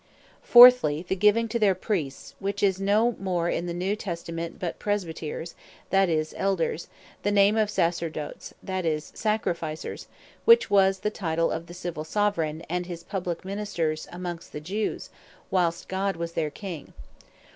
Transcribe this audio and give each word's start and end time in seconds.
The 0.01 0.03
Names 0.03 0.15
Of 0.15 0.31
Sacerdotes, 0.31 0.33
And 0.33 0.73
Sacrifices 0.73 1.03
Fourthly, 1.03 1.05
the 1.09 1.19
giving 1.21 1.47
to 1.49 1.59
their 1.59 1.75
Priests 1.75 2.35
(which 2.39 2.63
is 2.63 2.81
no 2.81 3.15
more 3.19 3.49
in 3.51 3.65
the 3.67 3.73
New 3.75 3.95
Testament 3.95 4.57
but 4.59 4.79
Presbyters, 4.79 5.55
that 5.91 6.09
is, 6.09 6.33
Elders) 6.37 6.87
the 7.21 7.31
name 7.31 7.55
of 7.55 7.69
Sacerdotes, 7.69 8.51
that 8.63 8.83
is, 8.83 9.11
Sacrificers, 9.13 10.07
which 10.45 10.71
was 10.71 11.01
the 11.01 11.11
title 11.11 11.51
of 11.51 11.67
the 11.67 11.75
Civill 11.75 12.03
Soveraign, 12.03 12.63
and 12.67 12.87
his 12.87 13.03
publique 13.03 13.45
Ministers, 13.45 14.07
amongst 14.11 14.53
the 14.53 14.59
Jews, 14.59 15.11
whilest 15.51 15.87
God 15.87 16.15
was 16.15 16.31
their 16.31 16.49
King. 16.49 16.93